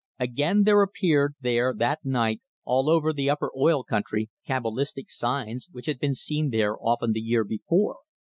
Again 0.17 0.63
there 0.63 0.81
appeared 0.81 1.35
there, 1.41 1.75
that 1.77 1.99
night, 2.03 2.41
all 2.63 2.89
over 2.89 3.13
the 3.13 3.29
upper 3.29 3.51
oil 3.55 3.83
country, 3.83 4.31
cabalistic 4.47 5.11
signs, 5.11 5.69
which 5.73 5.85
had 5.85 5.99
been 5.99 6.15
seen 6.15 6.49
there 6.49 6.75
often 6.83 7.11
the 7.11 7.19
year 7.21 7.43
before. 7.43 7.97